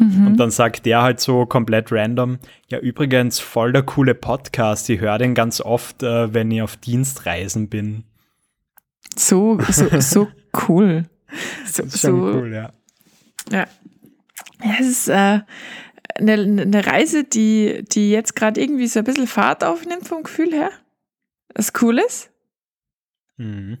[0.00, 5.00] Und dann sagt der halt so komplett random, ja übrigens voll der coole Podcast, ich
[5.00, 8.04] höre den ganz oft, äh, wenn ich auf Dienstreisen bin.
[9.16, 10.28] So, so, so
[10.68, 11.06] cool.
[11.66, 12.70] So, Das ist schon so, cool, ja.
[13.50, 13.66] Ja.
[14.62, 15.40] ja, es ist äh,
[16.18, 20.52] eine, eine Reise, die, die jetzt gerade irgendwie so ein bisschen Fahrt aufnimmt vom Gefühl
[20.52, 20.70] her.
[21.54, 22.30] Was cool ist.
[23.36, 23.78] Mhm.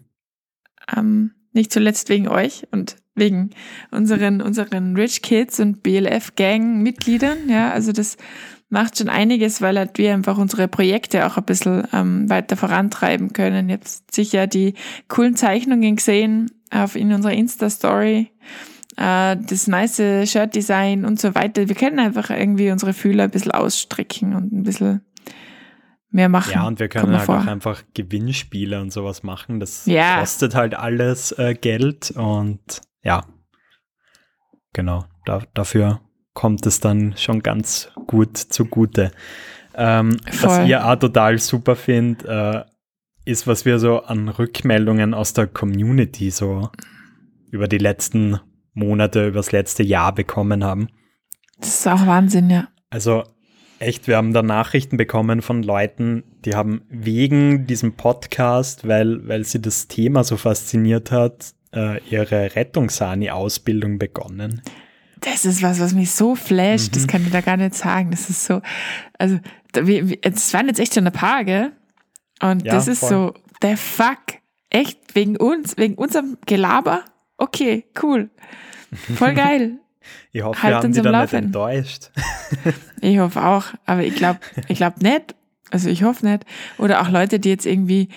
[0.96, 3.50] Ähm, nicht zuletzt wegen euch und wegen
[3.90, 7.48] unseren, unseren Rich Kids und BLF-Gang-Mitgliedern.
[7.48, 8.16] Ja, also das
[8.70, 13.32] macht schon einiges, weil halt wir einfach unsere Projekte auch ein bisschen ähm, weiter vorantreiben
[13.32, 13.68] können.
[13.68, 14.74] Ihr habt sicher die
[15.08, 18.30] coolen Zeichnungen gesehen auf in unserer Insta-Story,
[18.98, 21.68] äh, das nice Shirt-Design und so weiter.
[21.68, 25.02] Wir können einfach irgendwie unsere Fühler ein bisschen ausstrecken und ein bisschen
[26.10, 26.52] mehr machen.
[26.54, 27.38] Ja, und wir können halt vor.
[27.38, 29.60] auch einfach Gewinnspiele und sowas machen.
[29.60, 30.20] Das Ja.
[30.20, 32.60] kostet halt alles äh, Geld und
[33.02, 33.24] ja,
[34.72, 36.00] genau, da, dafür
[36.34, 39.10] kommt es dann schon ganz gut zugute.
[39.74, 42.64] Ähm, was ihr auch total super findet, äh,
[43.24, 46.70] ist, was wir so an Rückmeldungen aus der Community so
[47.50, 48.40] über die letzten
[48.78, 50.88] Monate, über das letzte Jahr bekommen haben.
[51.58, 52.68] Das ist auch Wahnsinn, ja.
[52.90, 53.24] Also
[53.78, 59.44] echt, wir haben da Nachrichten bekommen von Leuten, die haben wegen diesem Podcast, weil, weil
[59.44, 64.62] sie das Thema so fasziniert hat, äh, ihre Rettungssani-Ausbildung begonnen.
[65.20, 68.12] Das ist was, was mich so flasht, das kann ich da gar nicht sagen.
[68.12, 68.62] Das ist so,
[69.18, 69.38] also,
[69.74, 71.72] es waren jetzt echt schon ein paar, gell?
[72.40, 73.08] Und Ja, das ist voll.
[73.08, 74.38] so, der Fuck,
[74.70, 77.04] echt, wegen uns, wegen unserem Gelaber?
[77.36, 78.30] Okay, cool.
[79.16, 79.78] Voll geil.
[80.32, 81.44] Ich hoffe, Halt wir haben am dann nicht Laufen.
[81.46, 82.10] enttäuscht.
[83.00, 85.34] Ich hoffe auch, aber ich glaube ich glaub nicht.
[85.70, 86.44] Also ich hoffe nicht.
[86.78, 88.08] Oder auch Leute, die jetzt irgendwie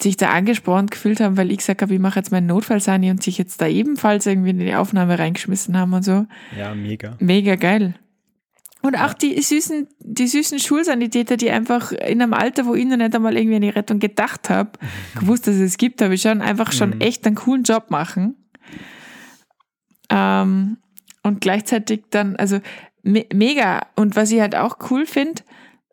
[0.00, 3.22] sich da angesprochen gefühlt haben, weil ich gesagt habe, ich mache jetzt meinen Notfallsani und
[3.22, 6.26] sich jetzt da ebenfalls irgendwie in die Aufnahme reingeschmissen haben und so.
[6.58, 7.16] Ja, mega.
[7.20, 7.94] Mega geil.
[8.82, 12.96] Und auch die süßen, die süßen Schulsanitäter, die einfach in einem Alter, wo ich noch
[12.96, 14.70] nicht einmal irgendwie an die Rettung gedacht habe,
[15.20, 17.00] gewusst, dass es gibt, habe ich schon einfach schon Mhm.
[17.00, 18.34] echt einen coolen Job machen.
[20.10, 20.78] Ähm,
[21.22, 22.60] und gleichzeitig dann, also
[23.02, 23.86] me mega.
[23.96, 25.42] Und was ich halt auch cool finde,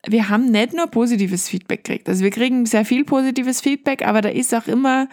[0.07, 2.09] wir haben nicht nur positives Feedback gekriegt.
[2.09, 5.07] Also wir kriegen sehr viel positives Feedback, aber da ist auch immer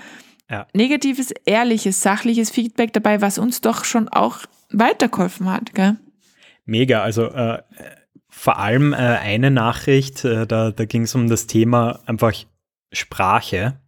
[0.51, 0.67] Ja.
[0.73, 4.39] negatives, ehrliches, sachliches Feedback dabei, was uns doch schon auch
[4.71, 5.75] weitergeholfen hat.
[5.75, 5.97] Gell?
[6.65, 7.63] Mega, also äh,
[8.29, 12.33] vor allem äh, eine Nachricht, äh, da, da ging es um das Thema einfach
[12.93, 13.79] Sprache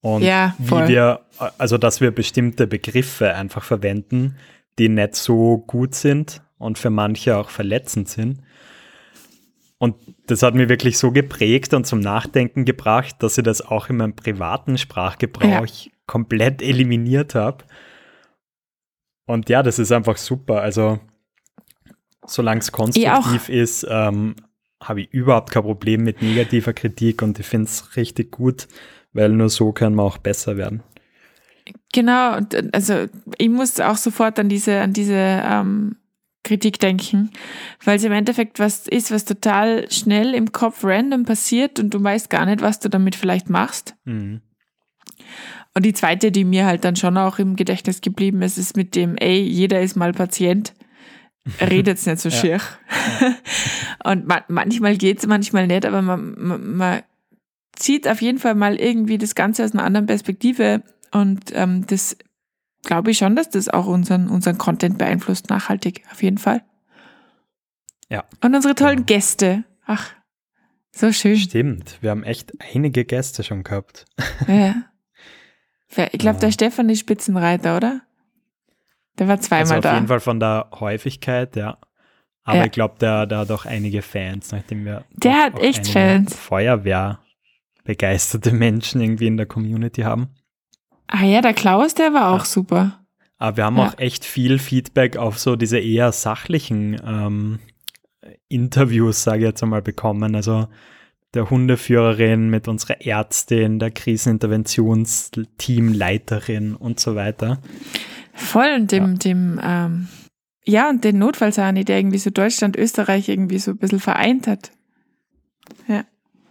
[0.00, 1.20] und Ja, wie wir,
[1.58, 4.36] also dass wir bestimmte Begriffe einfach verwenden,
[4.78, 8.42] die nicht so gut sind und für manche auch verletzend sind.
[9.78, 13.90] Und das hat mir wirklich so geprägt und zum Nachdenken gebracht, dass ich das auch
[13.90, 15.66] in meinem privaten Sprachgebrauch
[16.06, 17.64] komplett eliminiert habe.
[19.26, 20.62] Und ja, das ist einfach super.
[20.62, 21.00] Also,
[22.26, 24.36] solange es konstruktiv ist, ähm,
[24.82, 28.68] habe ich überhaupt kein Problem mit negativer Kritik und ich finde es richtig gut,
[29.16, 30.82] weil nur so können wir auch besser werden.
[31.92, 33.06] Genau, äh, also
[33.38, 35.96] ich muss auch sofort an diese, an diese ähm,
[36.44, 37.30] Kritik denken,
[37.84, 42.02] weil es im Endeffekt was ist, was total schnell im Kopf random passiert und du
[42.02, 43.96] weißt gar nicht, was du damit vielleicht machst.
[44.04, 44.42] Mhm.
[45.74, 48.94] Und die zweite, die mir halt dann schon auch im Gedächtnis geblieben ist, ist mit
[48.94, 50.72] dem, ey, jeder ist mal Patient.
[51.60, 52.34] Redet's nicht so Ja.
[52.34, 52.60] schier.
[54.04, 57.02] Und ma manchmal geht's, manchmal nicht, aber man, man, man
[57.76, 60.82] zieht auf jeden Fall mal irgendwie das Ganze aus einer anderen Perspektive.
[61.12, 62.16] Und ähm, das
[62.82, 66.62] glaube ich schon, dass das auch unseren, unseren Content beeinflusst, nachhaltig, auf jeden Fall.
[68.08, 68.24] Ja.
[68.42, 69.06] Und unsere tollen Genau.
[69.06, 69.64] Gäste.
[69.86, 70.12] Ach,
[70.92, 71.36] so schön.
[71.36, 74.04] Stimmt, wir haben echt einige Gäste schon gehabt.
[74.48, 74.74] Ja.
[76.12, 78.02] Ich glaube, der Stefan ist Spitzenreiter, oder?
[79.18, 79.94] Der war zweimal Also auf da.
[79.94, 81.78] jeden Fall von der Häufigkeit, ja.
[82.42, 82.64] Aber Ja.
[82.66, 86.34] ich glaube, der, der hat auch einige Fans, nachdem wir Der hat echt Fans.
[86.34, 87.20] Feuerwehr
[87.86, 90.28] begeisterte Menschen irgendwie in der Community haben.
[91.06, 92.44] Ah ja, der Klaus, der war auch Ja.
[92.44, 93.00] super.
[93.38, 93.86] Aber wir haben Ja.
[93.88, 97.58] auch echt viel Feedback auf so diese eher sachlichen ähm,
[98.48, 100.34] Interviews, sage ich jetzt einmal, bekommen.
[100.34, 100.66] Also
[101.34, 107.58] der Hundeführerin mit unserer Ärztin, der Kriseninterventionsteamleiterin und so weiter.
[108.32, 110.08] Voll und dem, dem, ähm,
[110.64, 114.70] ja, und den Notfallsani, der irgendwie so Deutschland, Österreich irgendwie so ein bisschen vereint hat.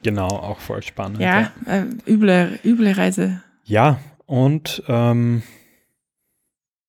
[0.06, 1.20] Genau, auch voll spannend.
[1.20, 3.42] Ja, äh, üble, üble Reise.
[3.64, 5.42] Ja, und ähm,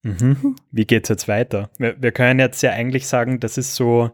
[0.02, 0.57] mhm.
[0.70, 1.70] wie geht's jetzt weiter?
[1.79, 4.11] Wir, wir können jetzt ja eigentlich sagen, das ist so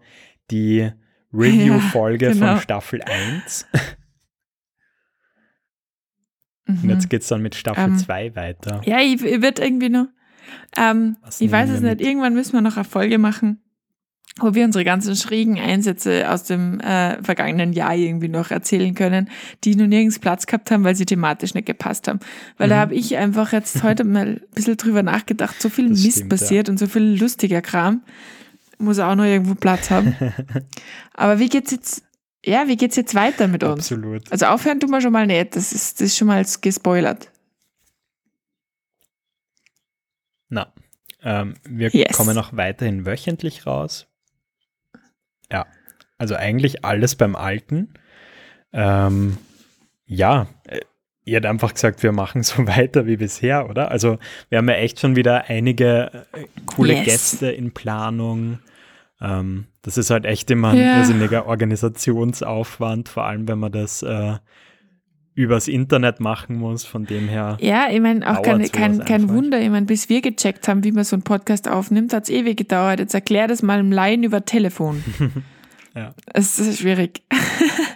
[0.53, 0.89] die
[1.35, 2.47] Review-Folge Ja, genau.
[2.53, 3.67] von Staffel 1.
[6.69, 6.91] Und Mhm.
[6.91, 8.83] jetzt geht's dann mit Staffel Ähm, 2 weiter.
[8.85, 10.07] Ja, ich, ich wird irgendwie noch.
[10.77, 12.01] Ähm, ich weiß es nicht.
[12.01, 13.61] Irgendwann müssen wir noch eine Folge machen,
[14.41, 19.29] wo wir unsere ganzen schrägen Einsätze aus dem äh, vergangenen Jahr irgendwie noch erzählen können,
[19.63, 22.19] die nur nirgends Platz gehabt haben, weil sie thematisch nicht gepasst haben.
[22.57, 22.81] Weil da Mhm.
[22.81, 25.61] habe ich einfach jetzt heute mal ein bisschen drüber nachgedacht.
[25.61, 28.03] So viel Das Mist stimmt, passiert und so viel lustiger Kram.
[28.79, 30.17] Muss auch noch irgendwo Platz haben.
[31.15, 32.03] Aber wie geht's jetzt?
[32.45, 33.93] Ja, wie geht's jetzt weiter mit uns?
[33.93, 34.33] Absolut.
[34.33, 35.55] Also aufhören tun wir schon mal nicht.
[35.55, 37.31] Das ist, das ist schon mal gespoilert.
[40.49, 40.73] Na,
[41.23, 42.17] ähm, wir Yes.
[42.17, 44.07] kommen auch weiterhin wöchentlich raus.
[45.53, 45.67] Ja,
[46.19, 47.93] also eigentlich alles beim Alten.
[48.73, 49.37] Ähm,
[50.07, 50.81] ja, äh,
[51.25, 53.91] ihr habt einfach gesagt, wir machen so weiter wie bisher, oder?
[53.91, 57.05] Also wir haben ja echt schon wieder einige äh, coole Yes.
[57.05, 58.59] Gäste in Planung.
[59.21, 60.97] Ähm, das ist halt echt immer ein Ja.
[60.97, 64.37] irrsinniger Organisationsaufwand, vor allem wenn man das äh,
[65.35, 66.85] übers Internet machen muss.
[66.85, 69.29] Von dem her, Ja, ich meine, auch kein, kein, kein.
[69.29, 69.61] Wunder.
[69.61, 72.57] Ich meine, bis wir gecheckt haben, wie man so einen Podcast aufnimmt, hat es ewig
[72.57, 73.01] gedauert.
[73.01, 75.03] Jetzt erklär das mal im Laien über Telefon.
[75.95, 76.15] Ja.
[76.33, 77.23] Es ist schwierig.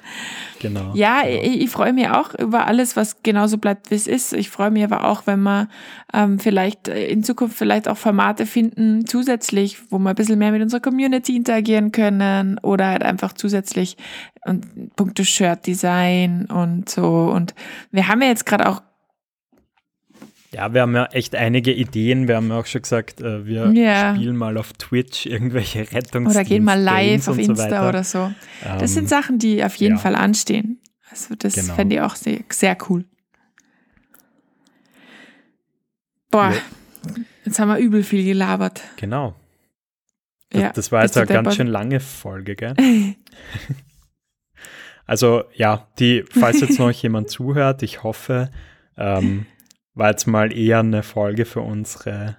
[0.61, 0.93] genau.
[0.95, 1.43] Ja, genau.
[1.43, 4.33] ich, ich freue mich auch über alles, was genauso bleibt, wie es ist.
[4.33, 5.69] Ich freue mich aber auch, wenn wir
[6.13, 10.53] ähm, vielleicht äh, in Zukunft vielleicht auch Formate finden, zusätzlich, wo wir ein bisschen mehr
[10.53, 13.97] mit unserer Community interagieren können oder halt einfach zusätzlich
[14.45, 17.31] und Punkte Shirt-Design und so.
[17.33, 17.55] Und
[17.91, 18.83] wir haben ja jetzt gerade auch
[20.57, 22.29] Ja, wir haben ja echt einige Ideen.
[22.29, 24.15] Wir haben ja auch schon gesagt, äh, wir Ja.
[24.17, 27.89] spielen mal auf Twitch irgendwelche Rettungs oder gehen mal live auf so Insta weiter.
[27.91, 28.33] oder so.
[28.63, 30.01] Das Ähm, sind Sachen, die auf jeden ja.
[30.01, 30.81] Fall anstehen.
[31.11, 31.75] Also das Genau.
[31.75, 33.05] fände ich auch sehr, sehr cool.
[36.31, 37.15] Boah, Ja.
[37.45, 38.81] jetzt haben wir übel viel gelabert.
[38.97, 39.35] Genau.
[40.49, 42.75] Das, Ja, das war jetzt eine ganz schön lange Folge, gell?
[45.09, 48.51] Also ja, die, falls jetzt noch jemand zuhört, ich hoffe,
[48.97, 49.47] ähm,
[49.97, 52.37] war jetzt mal eher eine Folge für unsere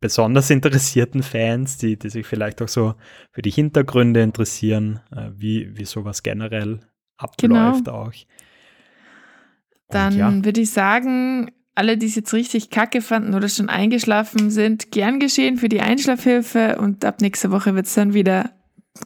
[0.00, 2.94] besonders interessierten Fans, die, die sich vielleicht auch so
[3.32, 6.80] für die Hintergründe interessieren, äh, wie, wie sowas generell
[7.16, 8.12] abläuft auch.
[8.12, 8.24] Und
[9.88, 14.50] Dann ja, würde ich sagen, alle, die es jetzt richtig kacke fanden oder schon eingeschlafen
[14.50, 18.50] sind, gern geschehen für die Einschlafhilfe und ab nächster Woche wird es dann wieder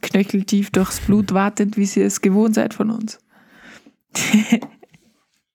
[0.01, 3.19] knöcheltief durchs Blut wartend, wie ihr es gewohnt seid von uns.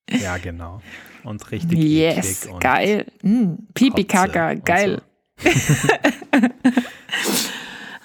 [0.08, 0.80] ja, genau.
[1.24, 3.06] Und richtig Yes, eklig geil.
[3.22, 5.02] Mm, Pipi Kaka, geil.
[5.38, 5.50] so.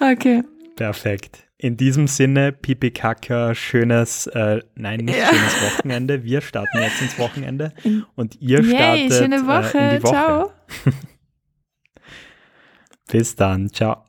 [0.00, 0.42] Okay.
[0.76, 1.44] Perfekt.
[1.58, 5.26] In diesem Sinne, Pipi Kaka, schönes, äh, nein, nicht Ja.
[5.26, 6.24] schönes Wochenende.
[6.24, 7.74] Wir starten jetzt ins Wochenende
[8.16, 9.78] und ihr Yay, startet schöne Woche.
[9.78, 10.12] Äh, in die Woche.
[10.14, 10.52] Ciao.
[13.12, 14.04] Bis dann, ciao.